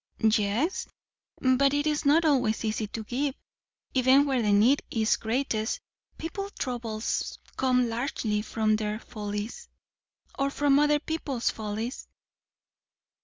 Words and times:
"Yes; 0.35 0.87
but 1.39 1.75
it 1.75 1.85
is 1.85 2.07
not 2.07 2.25
always 2.25 2.65
easy 2.65 2.87
to 2.87 3.03
give, 3.03 3.35
even 3.93 4.25
where 4.25 4.41
the 4.41 4.51
need 4.51 4.81
is 4.89 5.15
greatest. 5.15 5.79
People's 6.17 6.53
troubles 6.57 7.37
come 7.55 7.87
largely 7.87 8.41
from 8.41 8.77
their 8.77 8.97
follies." 8.97 9.69
"Or 10.39 10.49
from 10.49 10.79
other 10.79 10.97
people's 10.97 11.51
follies." 11.51 12.07